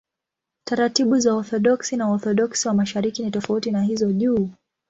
[0.63, 4.49] Taratibu za Waorthodoksi na Waorthodoksi wa Mashariki ni tofauti na hizo juu.